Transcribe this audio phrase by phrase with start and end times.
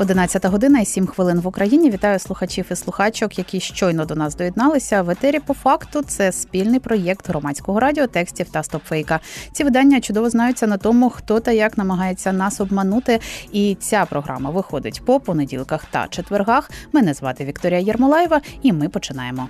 [0.00, 1.90] 11 година і 7 хвилин в Україні.
[1.90, 5.02] Вітаю слухачів і слухачок, які щойно до нас доєдналися.
[5.02, 9.20] В етері по факту це спільний проєкт громадського радіо, текстів та стопфейка.
[9.52, 13.20] Ці видання чудово знаються на тому, хто та як намагається нас обманути.
[13.52, 16.70] І ця програма виходить по понеділках та четвергах.
[16.92, 19.48] Мене звати Вікторія Єрмолаєва, і ми починаємо.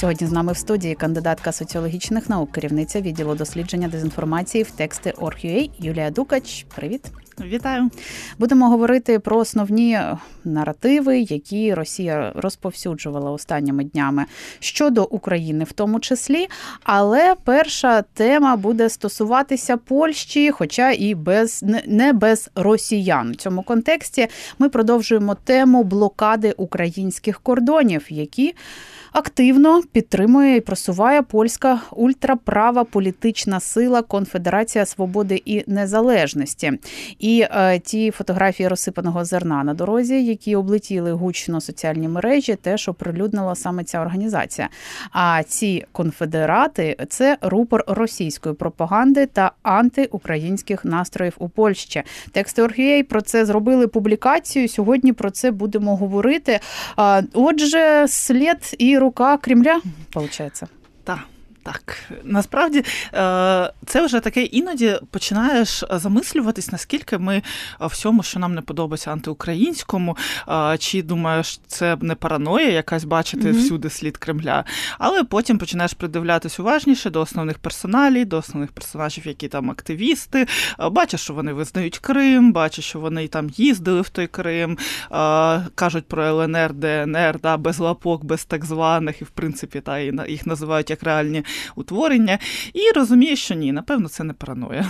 [0.00, 5.70] Сьогодні з нами в студії кандидатка соціологічних наук, керівниця відділу дослідження дезінформації в тексти Орг.ua
[5.78, 6.66] Юлія Дукач.
[6.74, 7.90] Привіт, вітаю.
[8.38, 10.00] Будемо говорити про основні
[10.44, 14.24] наративи, які Росія розповсюджувала останніми днями
[14.58, 16.48] щодо України, в тому числі.
[16.82, 23.32] Але перша тема буде стосуватися Польщі, хоча і без не без росіян.
[23.32, 28.54] В цьому контексті ми продовжуємо тему блокади українських кордонів, які
[29.12, 36.72] активно підтримує і просуває польська ультраправа політична сила Конфедерація Свободи і Незалежності.
[37.18, 43.54] І е, ті фотографії розсипаного зерна на дорозі, які облетіли гучно соціальні мережі, теж оприлюднила
[43.54, 44.68] саме ця організація.
[45.12, 52.02] А ці конфедерати це рупор російської пропаганди та антиукраїнських настроїв у Польщі.
[52.32, 54.68] Тексти Оргієй про це зробили публікацію.
[54.68, 56.60] Сьогодні про це будемо говорити.
[57.34, 59.77] Отже, слід і рука Кремля,
[60.14, 60.62] виходить.
[61.04, 61.20] Так.
[61.72, 62.84] Так, насправді е,
[63.86, 67.42] це вже таке іноді починаєш замислюватись, наскільки ми
[67.80, 70.16] всьому, що нам не подобається антиукраїнському,
[70.48, 73.58] е, чи думаєш, це не параноя, якась бачити mm-hmm.
[73.58, 74.64] всюди слід Кремля,
[74.98, 80.46] але потім починаєш придивлятись уважніше до основних персоналій, до основних персонажів, які там активісти.
[80.80, 84.78] Е, бачиш, що вони визнають Крим, бачиш, що вони там їздили в той Крим,
[85.74, 89.98] кажуть про ЛНР, ДНР, да, без лапок, без так званих, і в принципі та
[90.28, 91.44] їх називають як реальні
[91.76, 92.38] утворення,
[92.74, 94.86] і розуміє, що ні, напевно, це не параноя.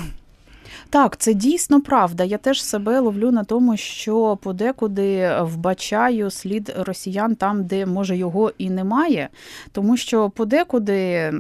[0.91, 2.25] Так, це дійсно правда.
[2.25, 8.53] Я теж себе ловлю на тому, що подекуди вбачаю слід росіян там, де може його
[8.59, 9.28] і немає,
[9.73, 11.33] тому що подекуди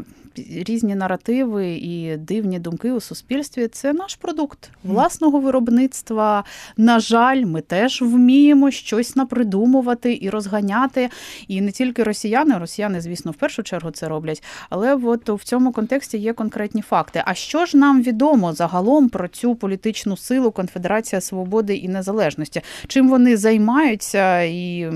[0.50, 6.44] різні наративи і дивні думки у суспільстві це наш продукт власного виробництва.
[6.76, 11.10] На жаль, ми теж вміємо щось напридумувати і розганяти.
[11.48, 14.42] І не тільки росіяни, росіяни, звісно, в першу чергу це роблять.
[14.70, 17.22] Але от в цьому контексті є конкретні факти.
[17.26, 22.62] А що ж нам відомо загалом про цю політичну силу Конфедерація Свободи і Незалежності?
[22.86, 24.86] Чим вони займаються, і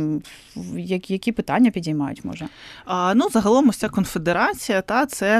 [0.76, 2.24] які питання підіймають?
[2.24, 2.48] Може?
[2.84, 5.31] А, Ну, загалом, ось ця конфедерація, та це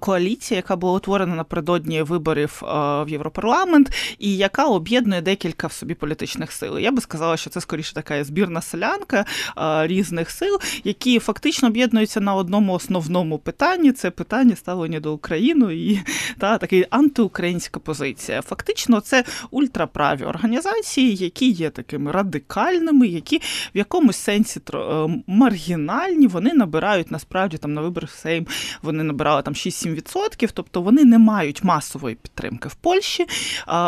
[0.00, 6.52] коаліція, яка була утворена напередодні виборів в Європарламент, і яка об'єднує декілька в собі політичних
[6.52, 6.78] сил.
[6.78, 9.24] Я би сказала, що це скоріше така збірна селянка
[9.82, 16.00] різних сил, які фактично об'єднуються на одному основному питанні: це питання ставлення до України і
[16.38, 18.42] та такий антиукраїнська позиція.
[18.42, 23.38] Фактично, це ультраправі організації, які є такими радикальними, які
[23.74, 24.76] в якомусь сенсі е,
[25.26, 28.46] маргінальні, вони набирають насправді там на виборах Сейм,
[28.82, 33.26] вони набирають набирали там 6-7%, тобто вони не мають масової підтримки в Польщі.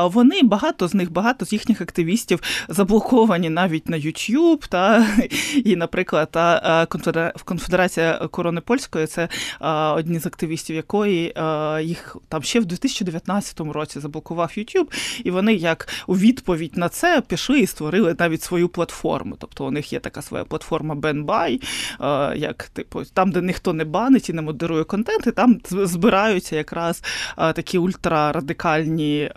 [0.05, 4.69] Вони багато з них, багато з їхніх активістів заблоковані навіть на YouTube.
[4.69, 5.07] Та,
[5.65, 6.87] І, наприклад, та
[7.45, 9.29] Конфедерація корони польської це
[9.97, 11.35] одні з активістів якої
[11.83, 17.23] їх там ще в 2019 році заблокував YouTube, і вони як у відповідь на це
[17.27, 19.37] пішли і створили навіть свою платформу.
[19.39, 21.63] Тобто у них є така своя платформа BenBuy,
[22.37, 27.03] як типу там, де ніхто не банить і не модерує контент і там збираються якраз
[27.37, 29.31] такі ультрарадикальні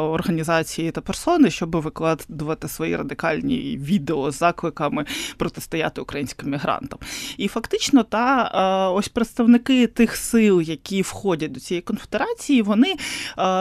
[0.00, 5.04] організації та персони, щоб викладувати свої радикальні відео з закликами
[5.36, 6.98] протистояти українським мігрантам.
[7.36, 12.94] І фактично, та ось представники тих сил, які входять до цієї конфедерації, вони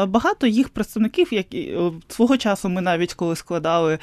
[0.08, 1.78] багато їх представників, які
[2.08, 4.00] свого часу ми навіть коли складали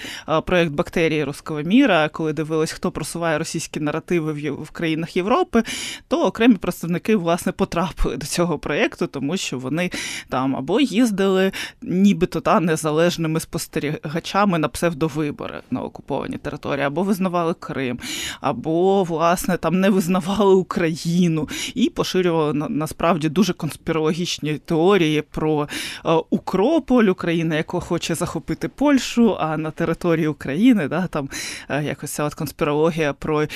[0.46, 5.62] проєкт бактерії руського міра, коли дивились, хто просуває російські наративи в країнах Європи,
[6.08, 9.90] то окремі представники власне потрапили до цього проєкту, тому що вони
[10.28, 11.52] там або їздили
[11.82, 17.98] нібито та незалежними спостерігачами на псевдовибори на окупованій території, або визнавали Крим,
[18.40, 25.68] або, власне, там не визнавали Україну і поширювали насправді дуже конспірологічні теорії про
[26.06, 31.28] е, Укрополь України, яка хоче захопити Польщу, а на території України да, там
[31.68, 33.48] е, якось ця от конспірологія про е,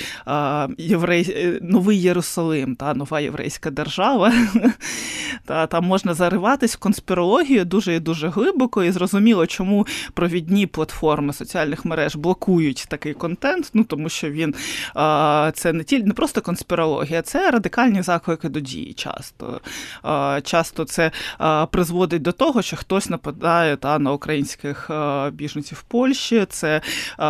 [0.78, 1.58] єврей...
[1.62, 4.32] новий Єрусалим, та нова єврейська держава держава.
[5.44, 11.32] Та Там можна зариватись в конспірологію дуже і дуже глибоко, і зрозуміло, чому провідні платформи
[11.32, 13.70] соціальних мереж блокують такий контент.
[13.74, 14.54] Ну тому що він
[15.54, 18.92] це не тільки не просто конспірологія, це радикальні заклики до дії.
[18.92, 19.60] Часто
[20.42, 21.10] часто це
[21.70, 24.90] призводить до того, що хтось нападає та на українських
[25.32, 26.46] біженців в Польщі.
[26.50, 26.80] Це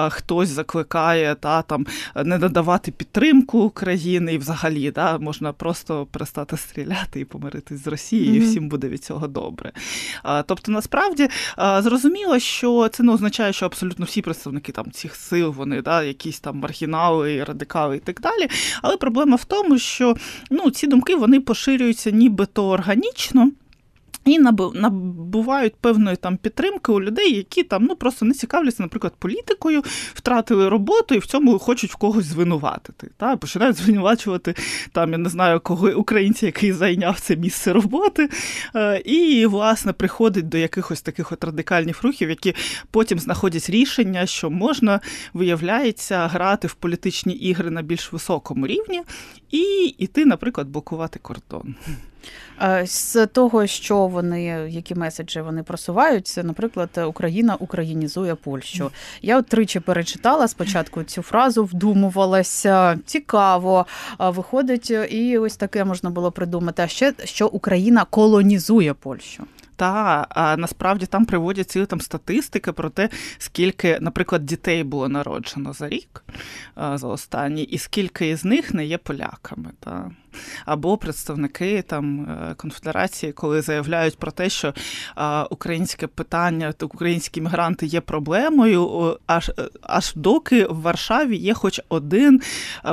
[0.08, 1.86] хтось закликає та там
[2.24, 8.32] не надавати підтримку України і взагалі да, можна просто перестати стріляти і помиритись з Росією,
[8.32, 8.44] mm-hmm.
[8.44, 9.72] і всім буде від цього добре.
[10.46, 11.28] Тобто, насправді
[11.78, 16.40] зрозуміло, що це не означає, що абсолютно всі представники там цих сил, вони да, якісь
[16.40, 18.48] там маргінали, радикали і так далі.
[18.82, 20.16] Але проблема в тому, що
[20.50, 23.50] ну, ці думки вони поширюються нібито органічно.
[24.28, 24.38] І
[24.74, 29.82] набувають певної там підтримки у людей, які там ну просто не цікавляться, наприклад, політикою,
[30.14, 33.10] втратили роботу і в цьому хочуть в когось звинуватити.
[33.16, 34.54] Та починають звинувачувати
[34.92, 38.28] там, я не знаю, кого українця, який зайняв це місце роботи,
[38.74, 42.54] е, і власне приходить до якихось таких от радикальних рухів, які
[42.90, 45.00] потім знаходять рішення, що можна
[45.32, 49.02] виявляється грати в політичні ігри на більш високому рівні,
[49.50, 51.74] і іти, наприклад, блокувати кордон.
[52.62, 58.90] Е, з того, що вони, які меседжі вони просувають, це, наприклад, Україна українізує Польщу.
[59.22, 63.86] Я от тричі перечитала спочатку цю фразу, вдумувалася цікаво.
[64.18, 66.82] Виходить, і ось таке можна було придумати.
[66.82, 69.44] А ще що Україна колонізує Польщу.
[69.76, 73.08] Та а насправді там приводять цілі там статистики про те,
[73.38, 76.24] скільки, наприклад, дітей було народжено за рік
[76.94, 79.70] за останній, і скільки із них не є поляками.
[79.80, 80.10] Та.
[80.64, 84.74] Або представники там е, конфедерації, коли заявляють про те, що
[85.50, 89.52] українське питання, українські мігранти є проблемою, аж
[89.82, 92.40] аж доки в Варшаві є хоч один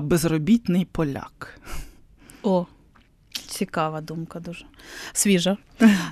[0.02, 1.60] безробітний поляк.
[2.44, 2.66] О,
[3.48, 4.66] Цікава думка, дуже
[5.14, 5.58] свіжа.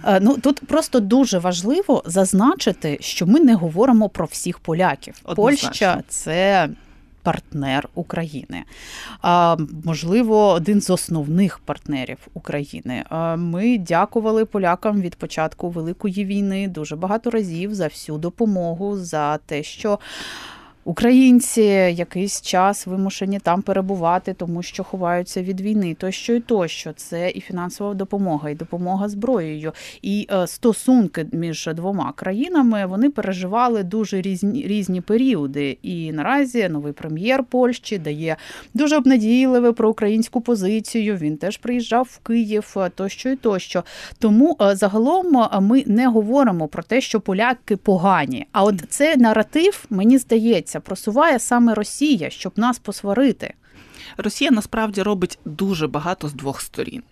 [0.03, 5.15] Е, ну тут просто дуже важливо зазначити, що ми не говоримо про всіх поляків.
[5.23, 5.69] Однозначно.
[5.69, 6.69] Польща це.
[7.23, 8.63] Партнер України,
[9.21, 13.03] а, можливо, один з основних партнерів України.
[13.37, 19.63] Ми дякували полякам від початку Великої війни дуже багато разів за всю допомогу, за те,
[19.63, 19.99] що
[20.85, 26.93] Українці якийсь час вимушені там перебувати, тому що ховаються від війни, тощо і тощо.
[26.95, 29.71] Це і фінансова допомога, і допомога зброєю,
[30.01, 35.77] і е, стосунки між двома країнами вони переживали дуже різні різні періоди.
[35.81, 38.35] І наразі новий прем'єр Польщі дає
[38.73, 41.15] дуже обнадійливе про українську позицію.
[41.15, 43.83] Він теж приїжджав в Київ, е, тощо і тощо.
[44.19, 48.47] Тому е, загалом ми не говоримо про те, що поляки погані.
[48.51, 53.53] А от цей наратив мені здається просуває саме Росія, щоб нас посварити.
[54.17, 57.03] Росія насправді робить дуже багато з двох сторін.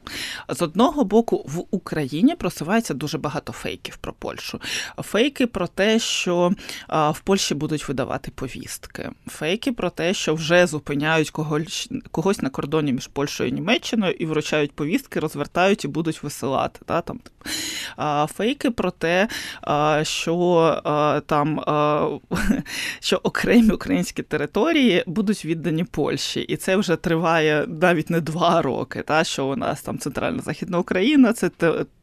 [0.50, 4.62] З одного боку, в Україні просувається дуже багато фейків про Польщу.
[4.98, 6.52] Фейки про те, що
[6.90, 12.94] в Польщі будуть видавати повістки, фейки про те, що вже зупиняють когось когось на кордоні
[12.94, 16.80] між Польщею і Німеччиною і вручають повістки, розвертають і будуть висилати.
[16.86, 17.20] Та, там.
[18.28, 19.28] Фейки про те,
[20.04, 21.60] що там
[23.00, 29.04] що окремі українські території будуть віддані Польщі, і це вже триває навіть не два роки.
[29.08, 31.50] Та що у нас там центральна західна Україна, це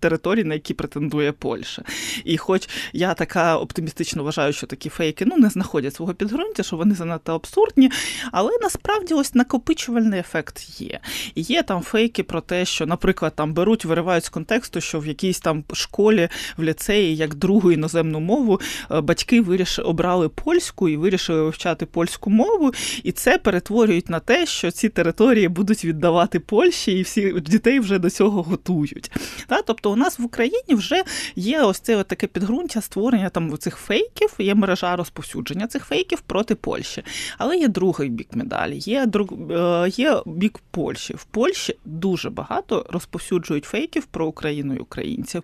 [0.00, 1.82] території, на які претендує Польща.
[2.24, 6.76] І, хоч я така оптимістично вважаю, що такі фейки ну не знаходять свого підґрунтя, що
[6.76, 7.90] вони занадто абсурдні,
[8.32, 11.00] але насправді ось накопичувальний ефект є.
[11.34, 15.06] І є там фейки про те, що, наприклад, там беруть, виривають з контексту, що в
[15.06, 20.96] якійсь там школі в ліцеї як другу іноземну мову е, батьки вирішили обрали польську і
[20.96, 26.92] вирішили вивчати польську мову, і це перетворюють на те, що ці території будуть віддавати Польщі,
[26.92, 29.10] і всі дітей вже до цього готують.
[29.46, 29.62] Та?
[29.62, 31.02] Тобто у нас в Україні вже
[31.36, 36.54] є ось це таке підґрунтя створення там цих фейків, є мережа розповсюдження цих фейків проти
[36.54, 37.02] Польщі.
[37.38, 41.14] Але є другий бік медалі, є друг, е, є бік Польщі.
[41.14, 45.42] В Польщі дуже багато розповсюджують фейків про Україну і українців,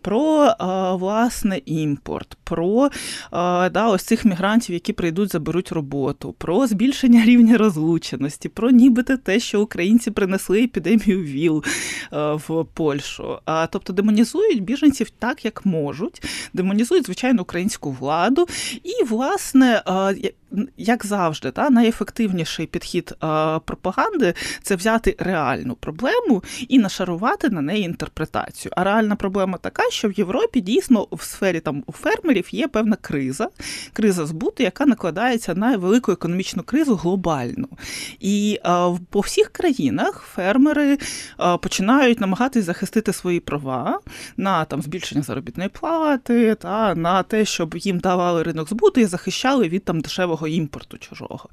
[0.00, 0.54] про е,
[0.92, 2.90] власне імпорт, про е,
[3.70, 9.40] да, ось цих мігрантів, які прийдуть, заберуть роботу, про збільшення рівня розлученості, про нібито те,
[9.40, 11.64] що українці принесли епідемію ВІЛ
[12.12, 13.38] в Польщу.
[13.70, 18.46] Тобто демонізують біженців так, як можуть, демонізують звичайно українську владу,
[18.84, 19.82] і власне
[20.76, 27.84] як завжди, та найефективніший підхід а, пропаганди це взяти реальну проблему і нашарувати на неї
[27.84, 28.72] інтерпретацію.
[28.76, 32.96] А реальна проблема така, що в Європі дійсно в сфері там у фермерів є певна
[32.96, 33.48] криза,
[33.92, 37.68] криза збуту, яка накладається на велику економічну кризу глобальну.
[38.20, 40.98] І а, по всіх країнах фермери
[41.36, 44.00] а, починають намагатись захистити свої права
[44.36, 49.68] на там збільшення заробітної плати, та на те, щоб їм давали ринок збуту і захищали
[49.68, 51.48] від там дешевого імпорту чужого.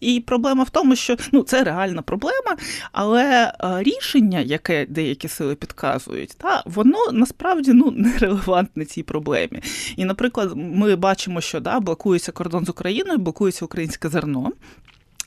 [0.00, 2.56] І проблема в тому, що ну це реальна проблема,
[2.92, 9.62] але рішення, яке деякі сили підказують, та воно насправді ну нерелевантне цій проблемі.
[9.96, 14.52] І, наприклад, ми бачимо, що да, блокується кордон з Україною, блокується українське зерно.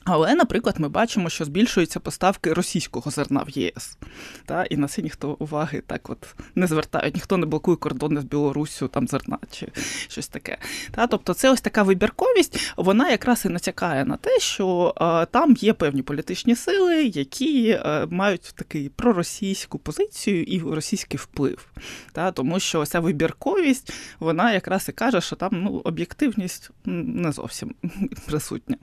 [0.04, 3.98] Але, наприклад, ми бачимо, що збільшуються поставки російського зерна в ЄС.
[4.46, 8.24] Та, І на це ніхто уваги так от не звертає, ніхто не блокує кордони з
[8.24, 9.68] Білоруссю, там зерна чи
[10.08, 10.58] щось таке.
[10.90, 15.56] Та, Тобто, це ось така вибірковість, вона якраз і натякає на те, що а, там
[15.58, 21.66] є певні політичні сили, які а, мають такий проросійську позицію і російський вплив.
[22.12, 27.74] Та, Тому що ця вибірковість, вона якраз і каже, що там ну, об'єктивність не зовсім
[28.26, 28.76] присутня.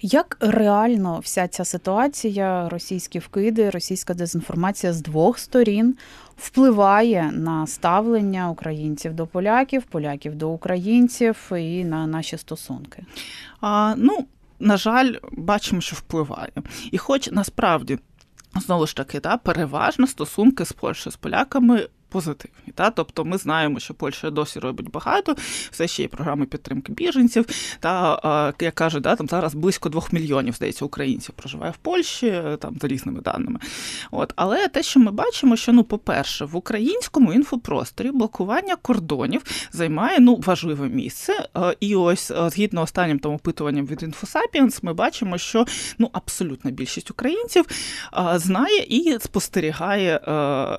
[0.00, 5.96] Як реально вся ця ситуація, російські вкиди, російська дезінформація з двох сторін
[6.36, 13.04] впливає на ставлення українців до поляків, поляків до українців і на наші стосунки?
[13.60, 14.26] А, Ну,
[14.60, 16.52] на жаль, бачимо, що впливає.
[16.90, 17.98] І, хоч насправді.
[18.56, 22.72] Знову ж таки, да, переважно стосунки з Польщею з поляками позитивні.
[22.74, 22.90] Та?
[22.90, 25.36] Тобто ми знаємо, що Польща досі робить багато,
[25.70, 27.46] все ще є програми підтримки біженців.
[27.80, 32.76] Та як кажуть, да, там зараз близько двох мільйонів здається українців проживає в Польщі, там
[32.80, 33.60] за різними даними.
[34.10, 39.42] От, але те, що ми бачимо, що ну, по-перше, в українському інфопросторі блокування кордонів
[39.72, 41.48] займає ну важливе місце.
[41.80, 45.66] І ось згідно останнім там опитуванням від InfoSapiens, ми бачимо, що
[45.98, 47.64] ну абсолютна більшість українців
[48.34, 50.20] знає і спостерігає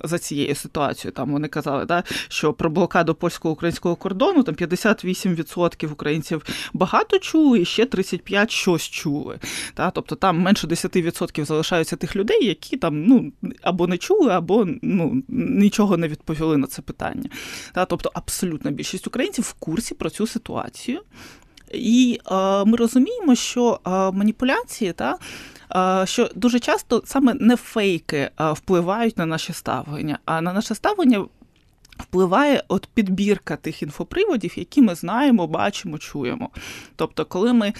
[0.04, 7.18] за цією ситуацією вони казали, да, що про блокаду польсько-українського кордону там 58% українців багато
[7.18, 9.38] чули, і ще 35% щось чули.
[9.74, 14.66] Та, Тобто там менше 10% залишаються тих людей, які там ну, або не чули, або
[14.82, 17.30] ну, нічого не відповіли на це питання.
[17.74, 21.00] Та, Тобто абсолютна більшість українців в курсі про цю ситуацію.
[21.74, 25.18] І е, ми розуміємо, що е, маніпуляції та
[26.04, 31.24] що дуже часто саме не фейки впливають на наше ставлення, а на наше ставлення.
[31.98, 36.50] Впливає от підбірка тих інфоприводів, які ми знаємо, бачимо, чуємо.
[36.96, 37.72] Тобто, коли ми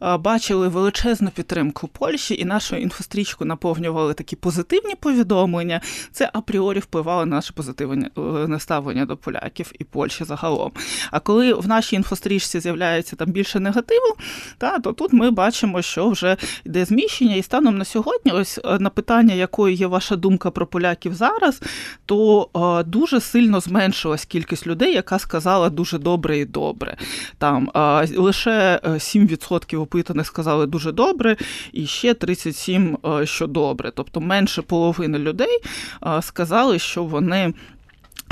[0.00, 5.80] бачили величезну підтримку Польщі і нашу інфострічку наповнювали такі позитивні повідомлення,
[6.12, 8.10] це апріорі впливало на наше позитивне
[8.48, 10.72] наставлення до поляків і Польщі загалом.
[11.10, 14.16] А коли в нашій інфострічці з'являється там більше негативу,
[14.58, 18.78] та, то тут ми бачимо, що вже йде зміщення, і станом на сьогодні, ось е,
[18.78, 21.62] на питання, якою є ваша думка про поляків зараз,
[22.06, 26.96] то о, дуже сильно зменшилась кількість людей, яка сказала дуже добре і добре.
[27.38, 27.70] Там
[28.16, 31.36] лише 7% е, опитаних сказали дуже добре,
[31.72, 33.92] і ще 37, е, що добре.
[33.94, 35.60] Тобто менше половини людей
[36.06, 37.54] е, сказали, що вони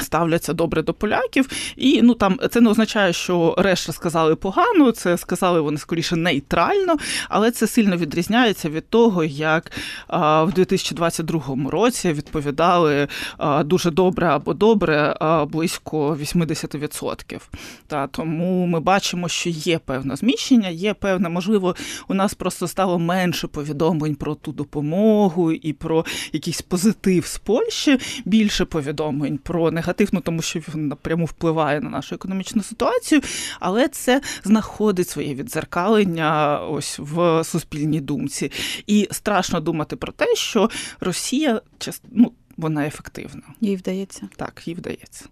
[0.03, 5.17] ставляться добре до поляків, і ну там це не означає, що решта сказали погано, це
[5.17, 6.97] сказали вони скоріше нейтрально,
[7.29, 9.73] але це сильно відрізняється від того, як
[10.07, 17.41] а, в 2022 році відповідали а, дуже добре або добре а, близько 80%.
[17.87, 21.76] Та тому ми бачимо, що є певне зміщення, є певне, можливо,
[22.09, 27.99] у нас просто стало менше повідомлень про ту допомогу і про якийсь позитив з Польщі,
[28.25, 33.21] більше повідомлень про негатив негативно, тому що він напряму впливає на нашу економічну ситуацію,
[33.61, 38.52] але це знаходить своє відзеркалення ось в суспільній думці.
[38.87, 41.61] І страшно думати про те, що Росія
[42.12, 43.42] ну, вона ефективна.
[43.60, 44.28] Їй вдається.
[44.36, 45.25] Так, їй вдається.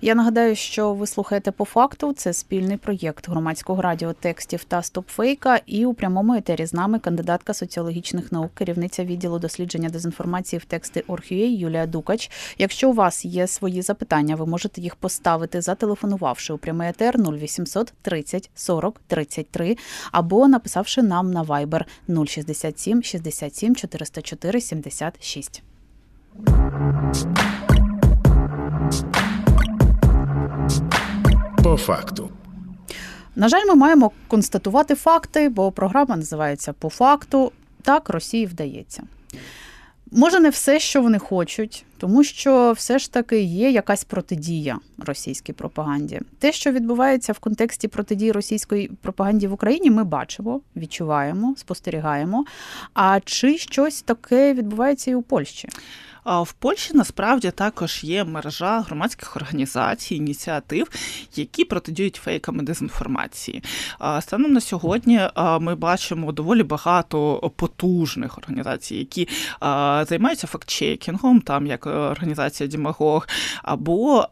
[0.00, 2.12] Я нагадаю, що ви слухаєте по факту.
[2.12, 5.60] Це спільний проєкт громадського радіо текстів та стопфейка.
[5.66, 11.04] І у прямому етері з нами кандидатка соціологічних наук, керівниця відділу дослідження дезінформації в тексти
[11.06, 12.30] Орхює Юлія Дукач.
[12.58, 17.92] Якщо у вас є свої запитання, ви можете їх поставити, зателефонувавши у прямий етер 0800
[18.02, 19.76] 30 40 33
[20.12, 21.84] або написавши нам на Viber
[22.26, 25.62] 067 67 404 76.
[31.62, 32.30] По факту.
[33.36, 37.52] На жаль, ми маємо констатувати факти, бо програма називається По факту.
[37.82, 39.02] Так, Росії вдається.
[40.10, 45.52] Може, не все, що вони хочуть, тому що все ж таки є якась протидія російській
[45.52, 46.20] пропаганді.
[46.38, 52.44] Те, що відбувається в контексті протидії російської пропаганді в Україні, ми бачимо, відчуваємо, спостерігаємо.
[52.94, 55.68] А чи щось таке відбувається і у Польщі?
[56.26, 60.86] В Польщі насправді також є мережа громадських організацій, ініціатив,
[61.36, 63.62] які протидіють фейкам і дезінформації.
[64.20, 65.20] Станом на сьогодні
[65.60, 69.28] ми бачимо доволі багато потужних організацій, які
[70.08, 73.28] займаються фактчекінгом, там як організація Дімагог,
[73.62, 74.26] або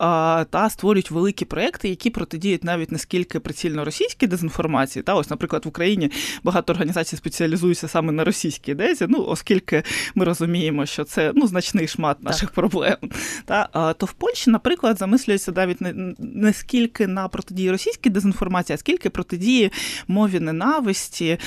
[0.51, 5.03] та створюють великі проекти, які протидіють навіть не скільки прицільно російській дезінформації.
[5.03, 6.11] Та ось, наприклад, в Україні
[6.43, 9.83] багато організацій спеціалізуються саме на російській дезі, ну оскільки
[10.15, 12.55] ми розуміємо, що це ну значний значний шмат наших так.
[12.55, 12.97] проблем.
[13.45, 18.79] Та, То в Польщі, наприклад, замислюється навіть не, не скільки на протидії російській дезінформації, а
[18.79, 19.73] скільки протидії
[20.09, 21.39] мові ненависті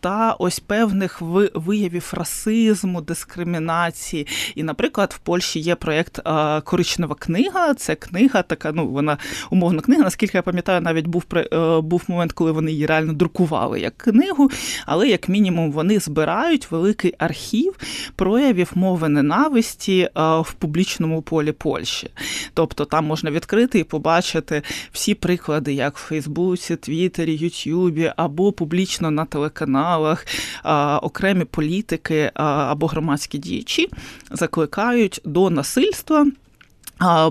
[0.00, 1.22] та ось певних
[1.54, 4.26] виявів расизму, дискримінації.
[4.54, 6.20] І, наприклад, в Польщі є проєкт
[6.64, 7.74] Коричнева книга.
[7.74, 9.18] Це книга, така, ну вона
[9.50, 10.02] умовна книга.
[10.02, 14.50] Наскільки я пам'ятаю, навіть був е, був момент, коли вони її реально друкували як книгу,
[14.86, 17.74] але як мінімум вони збирають великий архів
[18.16, 22.10] проявів мови ненависті можливості е, в публічному полі Польщі.
[22.54, 29.10] Тобто там можна відкрити і побачити всі приклади, як в Фейсбуці, Твіттері, Ютюбі, або публічно
[29.10, 30.26] на телеканалах,
[30.64, 33.88] е, окремі політики е, або громадські діячі
[34.30, 36.26] закликають до насильства.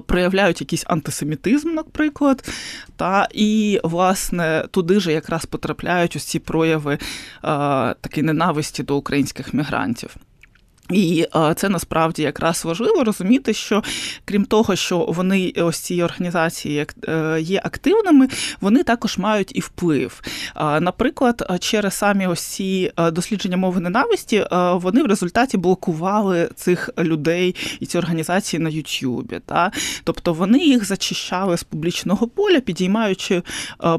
[0.05, 2.49] Проявляють якийсь антисемітизм, наприклад,
[2.95, 6.97] та і власне туди ж якраз потрапляють ось ці прояви
[7.41, 10.15] а, такі ненависті до українських мігрантів.
[10.91, 13.83] І це насправді якраз важливо розуміти, що
[14.25, 18.27] крім того, що вони ось ці організації е, є активними,
[18.61, 20.21] вони також мають і вплив.
[20.55, 27.85] Наприклад, через самі ось ці дослідження мови ненависті вони в результаті блокували цих людей і
[27.85, 29.39] ці організації на Ютубі.
[30.03, 33.43] Тобто вони їх зачищали з публічного поля, підіймаючи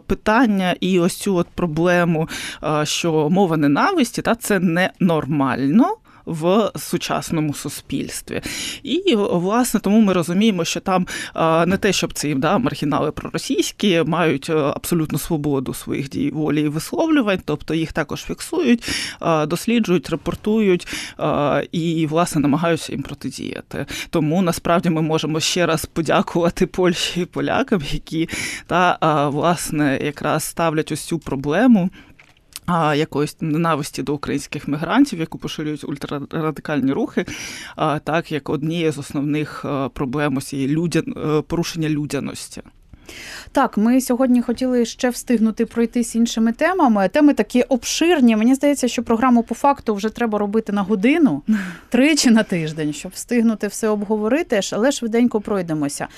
[0.07, 2.29] питання і ось цю от проблему,
[2.85, 8.43] що мова ненависті та це ненормально в сучасному суспільстві.
[8.83, 11.07] І власне тому ми розуміємо, що там
[11.67, 16.69] не те, щоб ці да, маргінали проросійські мають е, абсолютну свободу своїх дій волі і
[16.69, 18.89] висловлювань, тобто їх також фіксують,
[19.47, 20.89] досліджують, репортують
[21.73, 23.87] і власне намагаються їм протидіяти.
[24.11, 28.29] Тому насправді ми можемо ще раз подякувати Польщі і полякам, які
[28.67, 31.91] та власне якраз ставлять ось цю проблему
[32.95, 37.27] якоїсь ненависті до українських мігрантів, яку поширюють ультрарадикальні рухи,
[38.05, 42.63] так як однією з основних проблем ось людян е, порушення людяності.
[43.53, 47.09] Так, ми сьогодні хотіли ще встигнути пройтись іншими темами.
[47.09, 48.37] Теми такі обширні.
[48.37, 51.43] Мені здається, що програму по факту вже треба робити на годину,
[51.89, 56.09] тричі на тиждень, щоб встигнути все обговорити, але швиденько пройдемося.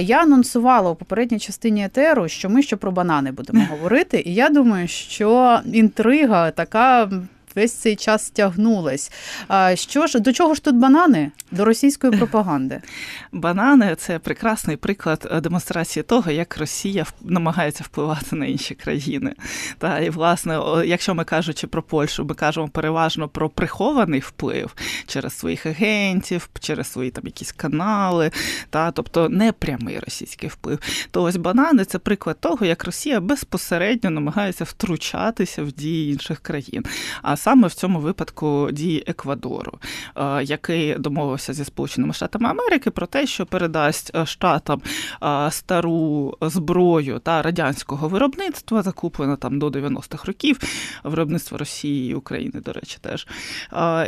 [0.00, 4.48] Я анонсувала у попередній частині етеру, що ми ще про банани будемо говорити, і я
[4.48, 7.10] думаю, що інтрига така
[7.58, 9.12] весь цей час тягнулась.
[9.48, 11.30] А що ж до чого ж тут банани?
[11.50, 12.80] До російської пропаганди?
[13.32, 19.34] Банани це прекрасний приклад е, демонстрації того, як Росія намагається впливати на інші країни.
[19.78, 24.74] Та і власне, якщо ми кажучи про Польщу, ми кажемо переважно про прихований вплив
[25.06, 28.30] через своїх агентів, через свої там якісь канали,
[28.70, 30.78] та тобто не прямий російський вплив.
[31.10, 36.84] То ось банани це приклад того, як Росія безпосередньо намагається втручатися в дії інших країн.
[37.22, 39.72] А саме в цьому випадку дії Еквадору,
[40.16, 44.82] е, який домовився зі Сполученими Штатами Америки про те, що передасть е, штатам
[45.22, 50.58] е, стару зброю та радянського виробництва, закуплено там до 90-х років,
[51.04, 53.26] виробництво Росії і України, до речі, теж.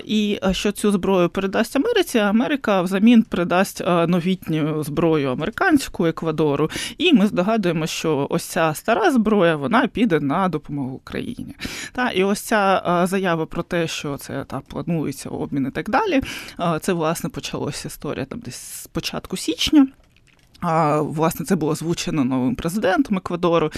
[0.05, 6.71] І що цю зброю передасть Америці, Америка взамін передасть новітню зброю американську Еквадору.
[6.99, 11.55] І ми здогадуємо, що ось ця стара зброя вона піде на допомогу Україні.
[11.93, 15.91] Та і ось ця заява заяви про те, що це та планується обмін і так
[15.91, 16.23] далі.
[16.81, 19.87] Це власне почалася історія там десь з початку січня.
[21.01, 23.71] Власне, це було озвучено новим президентом Еквадору.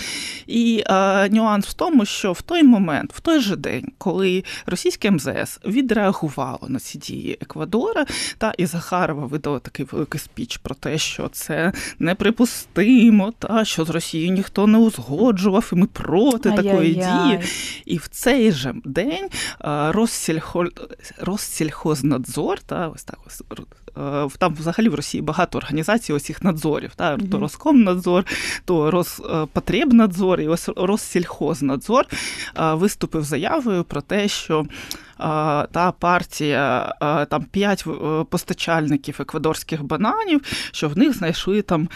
[0.46, 5.10] І а, нюанс в тому, що в той момент, в той же день, коли російське
[5.10, 8.06] МЗС відреагувало на ці дії Еквадора,
[8.38, 13.90] та і Захарова видала такий великий спіч про те, що це неприпустимо, та що з
[13.90, 16.70] Росією ніхто не узгоджував, і ми проти Ай-яй-яй.
[16.70, 17.40] такої дії.
[17.84, 19.28] І в цей же день
[19.88, 20.66] Россільхо...
[21.18, 23.42] Россільхознадзор, та ось так ось
[24.38, 26.94] там взагалі в Росії багато організацій ось цих надзорів.
[26.94, 27.16] Та.
[27.16, 28.24] То Роскомнадзор,
[28.64, 32.07] то Роспотребнадзор і ось Россільхознадзор
[32.59, 34.66] е, виступив заявою про те, що
[35.72, 36.94] та партія
[37.30, 37.85] там п'ять
[38.30, 40.40] постачальників еквадорських бананів,
[40.72, 41.88] що в них знайшли там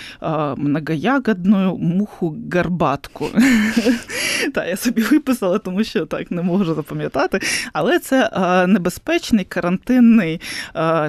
[0.57, 3.29] многоягодну муху гарбатку.
[4.55, 7.41] Та я собі виписала, тому що так не можу запам'ятати.
[7.73, 8.31] Але це
[8.69, 10.41] небезпечний карантинний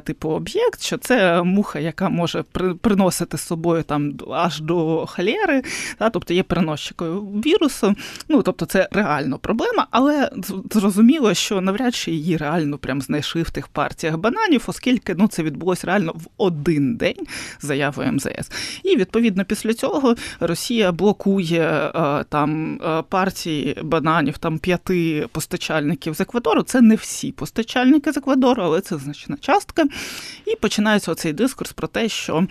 [0.03, 2.43] типу об'єкт, що це муха, яка може
[2.81, 5.63] приносити з собою там аж до холери,
[5.97, 7.95] та, тобто є переносчикою вірусу.
[8.29, 10.31] Ну тобто, це реально проблема, але
[10.71, 15.43] зрозуміло, що навряд чи її реально прям знайшли в тих партіях бананів, оскільки ну це
[15.43, 17.27] відбулося реально в один день
[17.61, 18.51] заявою МЗС.
[18.83, 21.91] І відповідно після цього Росія блокує
[22.29, 26.63] там партії бананів, там п'яти постачальників з Еквадору.
[26.63, 29.83] Це не всі постачальники з Еквадору, але це значна частка.
[30.45, 32.47] І починається оцей дискурс про те, що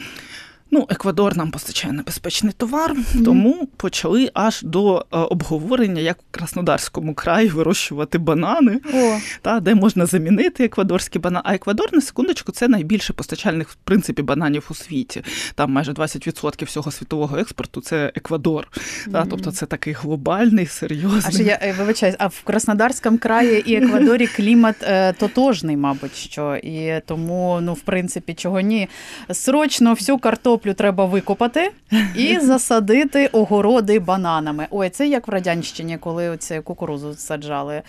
[0.70, 3.24] Ну, Еквадор нам постачає небезпечний товар, mm-hmm.
[3.24, 9.38] тому почали аж до е, обговорення, як в Краснодарському краї вирощувати банани, oh.
[9.42, 11.42] та де можна замінити еквадорські банани.
[11.44, 15.22] А Еквадор, на секундочку, це найбільший постачальник в принципі бананів у світі.
[15.54, 18.68] Там майже 20% всього світового експорту це Еквадор.
[18.72, 19.12] Mm-hmm.
[19.12, 21.46] Та, тобто це такий глобальний, серйозний.
[21.46, 26.56] А я е, вибачаюсь, а в Краснодарському краї і Еквадорі клімат е, тотожний, мабуть, що
[26.56, 28.88] і тому, ну в принципі, чого ні,
[29.30, 31.72] срочно всю картоплю картоплю треба викопати
[32.14, 34.66] і засадити огороди бананами.
[34.70, 37.82] Ой, це як в радянщині, коли оце кукурузу саджали.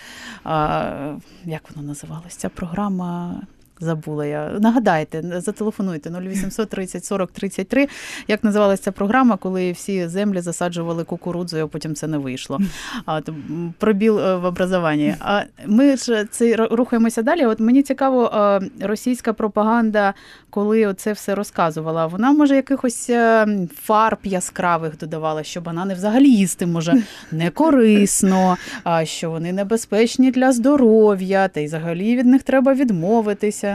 [0.43, 2.37] А, Як воно називалося?
[2.39, 3.41] Ця програма.
[3.79, 4.51] Забула я.
[4.59, 7.87] Нагадайте, зателефонуйте 0800 30 40 33.
[8.27, 12.59] Як називалася ця програма, коли всі землі засаджували кукурудзою, а потім це не вийшло.
[13.05, 13.35] А, то,
[13.77, 15.15] Пробіл е, в образованні.
[15.19, 17.45] А ми ж це рухаємося далі.
[17.45, 20.13] От мені цікаво, російська пропаганда,
[20.49, 26.65] коли це все розказувала, вона може якихось е, фарб яскравих додавала, що банани взагалі їсти
[26.65, 32.73] може не корисно, а що вони небезпечні для здоров'я, та й взагалі від них треба
[32.73, 33.66] відмовитися.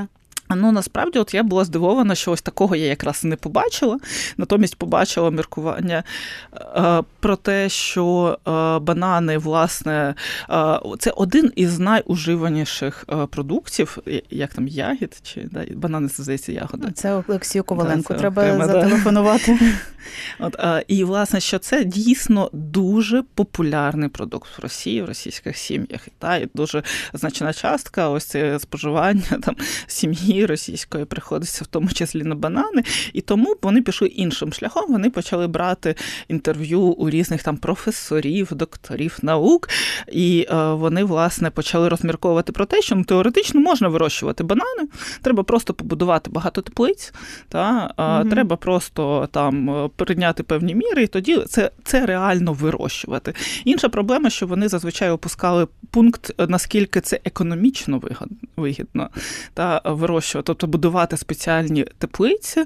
[0.54, 3.98] Ну насправді, от я була здивована, що ось такого я якраз не побачила.
[4.36, 6.04] Натомість побачила міркування
[6.76, 10.14] е, про те, що е, банани, власне,
[10.50, 13.98] е, це один із найуживаніших е, продуктів,
[14.30, 16.90] як там ягід, чи да, банани це здається ягода.
[16.90, 18.14] Це Олексію Коваленко.
[18.14, 19.58] Да, Треба окрема, зателефонувати.
[20.38, 20.56] От,
[20.88, 26.08] І, власне, що це дійсно дуже популярний продукт в Росії, в російських сім'ях.
[26.18, 32.22] Та, І дуже значна частка ось це споживання там сім'ї російської приходиться в тому числі
[32.22, 34.92] на банани, і тому вони пішли іншим шляхом.
[34.92, 35.94] Вони почали брати
[36.28, 39.68] інтерв'ю у різних там професорів, докторів наук,
[40.12, 44.88] і е, вони власне почали розмірковувати про те, що ну, теоретично можна вирощувати банани.
[45.22, 47.12] Треба просто побудувати багато теплиць,
[47.48, 53.34] та mm треба просто там е, прийняти певні міри, і тоді це, це реально вирощувати.
[53.64, 57.98] Інша проблема, що вони зазвичай опускали пункт, наскільки це економічно
[58.56, 59.08] вигідно
[59.54, 62.64] та вирощувати тобто будувати спеціальні теплиці,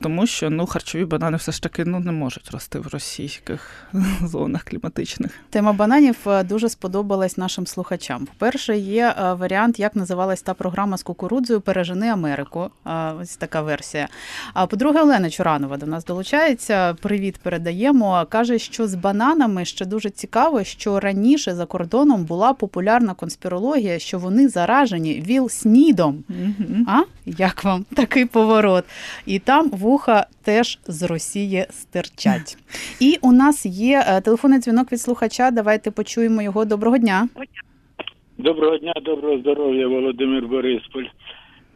[0.00, 3.70] тому що ну, харчові банани все ж таки ну, не можуть рости в російських
[4.22, 5.30] зонах кліматичних.
[5.50, 8.26] Тема бананів е, дуже сподобалась нашим слухачам.
[8.26, 12.70] По-перше, є е, варіант, як називалась та програма з кукурудзою Пережени Америку.
[13.20, 14.08] Ось така версія.
[14.54, 16.94] А по-друге, Олена Чуранова до нас долучається.
[16.94, 18.26] Привіт, передаємо.
[18.28, 24.18] Каже, що з бананами ще дуже цікаво, що раніше за кордоном була популярна конспірологія, що
[24.18, 26.24] вони заражені віл-снідом.
[26.28, 26.84] Угу.
[26.88, 28.84] А як вам такий поворот?
[29.26, 32.56] І там вуха теж з Росії стирчать.
[33.00, 35.50] І у нас є е, телефонний дзвінок від слухача.
[35.50, 36.64] Давайте почуємо його.
[36.64, 37.28] Доброго дня.
[38.38, 41.04] Доброго дня, доброго здоров'я, Володимир Борисполь.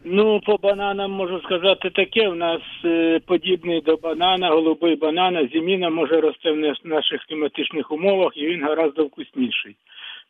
[0.03, 2.27] Ну, по бананам можу сказати таке.
[2.27, 8.37] У нас е, подібний до банана, голубий банана, зіміна може рости в наших кліматичних умовах,
[8.37, 9.75] і він гораздо вкусніший.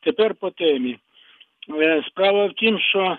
[0.03, 0.97] Тепер по темі.
[1.69, 3.17] Е, справа в тім, що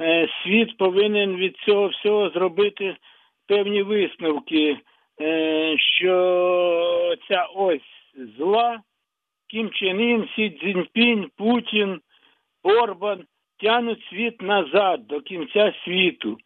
[0.00, 2.96] Е, світ повинен від цього всього зробити
[3.48, 4.76] певні висновки,
[5.20, 7.80] е, що ця ось
[8.38, 8.80] зла,
[9.50, 12.00] Кім Чен Ін, Сі Цзіньпінь, Путін,
[12.62, 13.24] Орбан
[13.62, 16.38] тянуть світ назад до кінця світу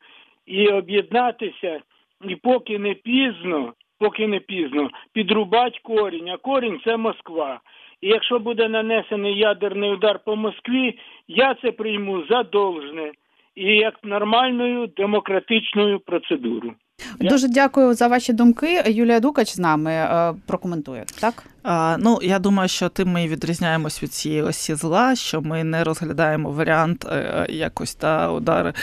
[0.47, 1.81] і об'єднатися,
[2.25, 7.61] і поки не пізно, поки не пізно, підрубать корінь, а корінь це Москва.
[8.01, 13.13] І якщо буде нанесений ядерний удар по Москві, я це прийму за должне
[13.55, 16.73] і як нормальною демократичною процедуру.
[17.21, 18.83] Дуже дякую за ваші думки.
[18.87, 21.05] Юлія Дукач з нами е, прокоментує.
[21.21, 25.65] Так А, Ну, я думаю, що тим ми відрізняємось від цієї осі зла, що ми
[25.65, 28.75] не розглядаємо варіант е, якось та удар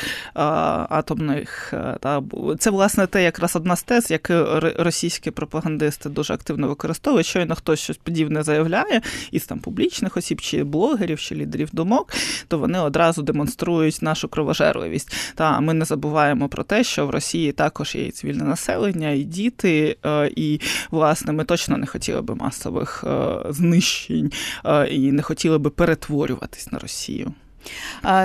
[0.90, 1.74] атомних.
[1.74, 2.24] Е, та
[2.60, 7.26] це власне те, якраз одна з тез, яку російські пропагандисти дуже активно використовують.
[7.26, 12.14] Щойно хтось щось подібне заявляє із там публічних осіб, чи блогерів, чи лідерів думок,
[12.48, 15.34] то вони одразу демонструють нашу кровожерливість.
[15.36, 19.24] Та ми не забуваємо про те, що в Росії також є і цивільне населення, і
[19.24, 20.62] діти, е, і
[20.92, 24.32] власне ми точно не хотіли би масово масових е, знищень
[24.66, 27.34] е, і не хотіли би перетворюватись на Росію.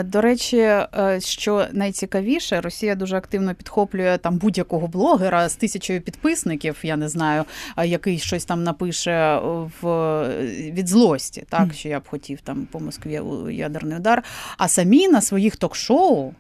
[0.05, 6.77] До речі, е, що найцікавіше, Росія дуже активно підхоплює там будь-якого блогера з тисячою підписників.
[6.83, 7.45] Я не знаю,
[7.85, 9.41] який щось там напише
[9.81, 14.23] в від злості, так що я б хотів там по Москві ядерний удар.
[14.59, 16.33] А самі на своїх ток-шоу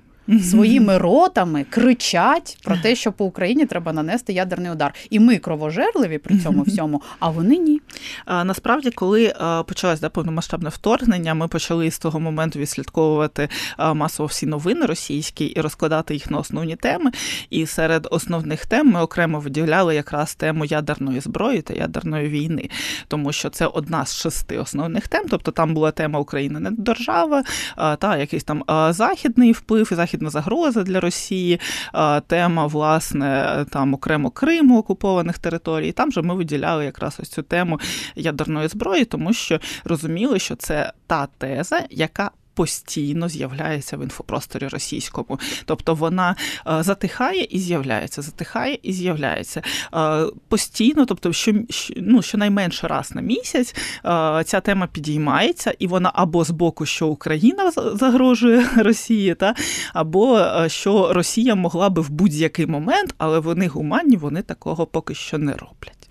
[0.43, 4.95] своїми ротами кричать про те, що по Україні треба нанести ядерний удар.
[5.11, 7.81] І ми кровожерливі при цьому всьому, а вони ні.
[8.25, 9.35] А, Насправді, коли
[9.69, 13.49] почалось да, повномасштабне вторгнення, ми почали з того моменту відслідковувати
[13.95, 17.11] масово всі новини російські і розкладати їх на основні теми.
[17.51, 22.71] І серед основних тем ми окремо виділяли якраз тему ядерної зброї та ядерної війни,
[23.09, 25.27] тому що це одна з шести основних тем.
[25.31, 27.45] Тобто там була тема України не держава,
[27.99, 31.61] та якийсь там західний вплив і західна загроза для Росії,
[32.27, 35.93] тема, власне, там окремо Криму, окупованих територій.
[35.93, 37.81] Там же ми виділяли якраз ось цю тему
[38.17, 45.39] ядерної зброї, тому що розуміли, що це та теза, яка постійно з'являється в інфопросторі російському.
[45.65, 46.37] Тобто вона
[46.67, 49.63] е, затихає і з'являється, затихає і з'являється
[49.95, 51.55] е, постійно, тобто, що
[51.97, 57.09] ну, щонайменше раз на місяць е, ця тема підіймається, і вона або з боку, що
[57.09, 59.55] Україна загрожує Росії, та
[59.93, 65.39] або що Росія могла би в будь-який момент, але вони гуманні, вони такого поки що
[65.39, 66.02] не роблять.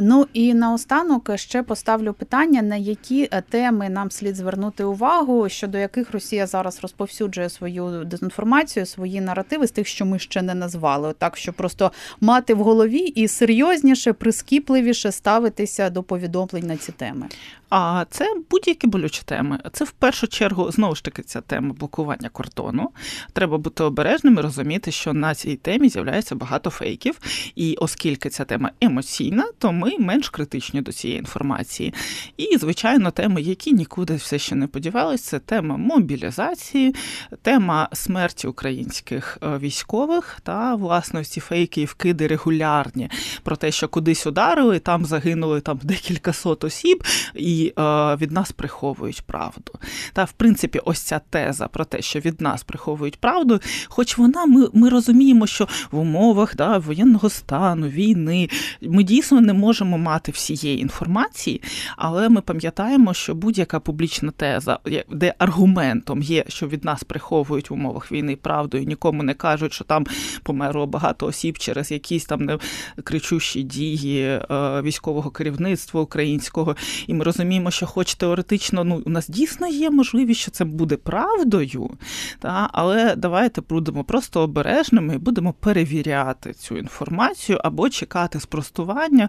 [0.00, 5.78] Ну і наостанок ще поставлю питання, на які е, теми нам слід звернути увагу, щодо
[5.78, 11.14] яких Росія зараз розповсюджує свою дезінформацію, свої наративи з тих, що ми ще не назвали,
[11.18, 17.26] так що просто мати в голові і серйозніше, прискіпливіше ставитися до повідомлень на ці теми.
[17.70, 19.58] А це будь-які болючі теми.
[19.72, 22.90] Це в першу чергу знову ж таки ця тема блокування кордону.
[23.32, 27.18] Треба бути обережним і розуміти, що на цій темі з'являється багато фейків,
[27.56, 31.94] і оскільки ця тема емоційна, то ми менш критичні до цієї інформації.
[32.36, 36.94] І, звичайно, теми, які нікуди все ще не подівались, це тема мобілізації,
[37.42, 43.10] тема смерті українських е, військових та власне ці фейки і вкиди регулярні
[43.42, 47.04] про те, що кудись ударили, там загинули там декілька сот осіб.
[47.34, 49.72] і і е, від нас приховують правду.
[50.12, 54.46] Та, в принципі, ось ця теза про те, що від нас приховують правду, хоч вона,
[54.46, 58.48] ми ми розуміємо, що в умовах да, воєнного стану, війни
[58.82, 61.62] ми дійсно не можемо мати всієї інформації,
[61.96, 64.78] але ми пам'ятаємо, що будь-яка публічна теза,
[65.10, 69.72] де аргументом є, що від нас приховують в умовах війни правду, і нікому не кажуть,
[69.72, 70.06] що там
[70.42, 72.58] померло багато осіб через якісь там
[73.04, 74.46] кричущі дії е,
[74.82, 79.90] військового керівництва українського, і ми розуміємо, розуміємо, що хоч теоретично ну, у нас дійсно є
[79.90, 81.90] можливість, що це буде правдою,
[82.38, 89.28] та, але давайте будемо просто обережними і будемо перевіряти цю інформацію або чекати спростування.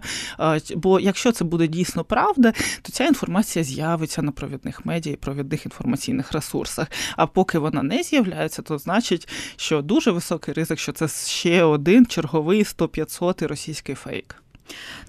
[0.76, 5.66] Бо якщо це буде дійсно правда, то ця інформація з'явиться на провідних медіа і провідних
[5.66, 6.86] інформаційних ресурсах.
[7.16, 12.06] А поки вона не з'являється, то значить, що дуже високий ризик, що це ще один
[12.06, 14.41] черговий 100-500 російський фейк.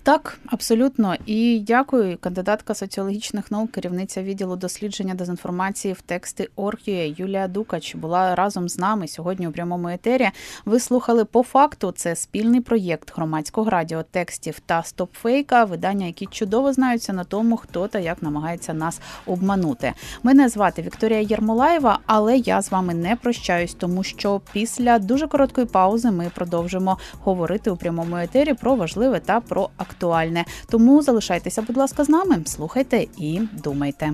[0.03, 1.15] Так, абсолютно.
[1.25, 8.35] І дякую, кандидатка соціологічних наук, керівниця відділу дослідження дезінформації в тексти Оргія Юлія Дукач була
[8.35, 10.29] разом з нами сьогодні у прямому етері.
[10.65, 11.93] Ви слухали по факту.
[11.95, 17.87] Це спільний проєкт громадського радіо текстів та стопфейка, видання, які чудово знаються на тому, хто
[17.87, 19.93] та як намагається нас обманути.
[20.23, 25.67] Мене звати Вікторія Єрмолаєва, але я з вами не прощаюсь, тому що після дуже короткої
[25.67, 30.45] паузи ми продовжимо говорити у прямому етері про важливе та про актуальне.
[30.69, 34.13] Тому залишайтеся, будь ласка, з нами, слухайте і думайте.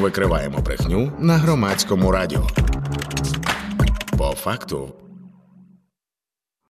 [0.00, 2.46] Викриваємо брехню на громадському радіо.
[4.18, 4.88] По факту.